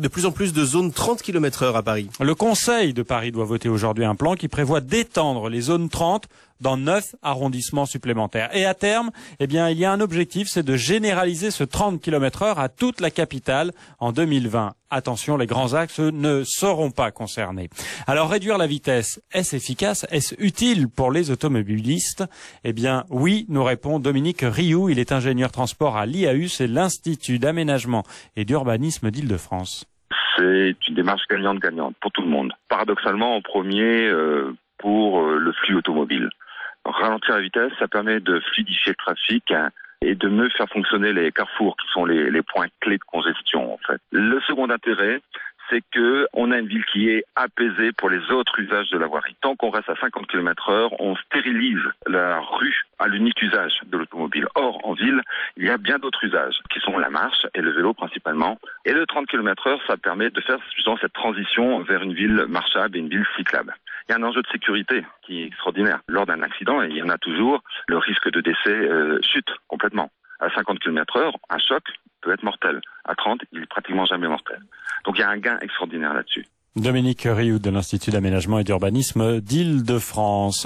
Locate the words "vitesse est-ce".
18.66-19.54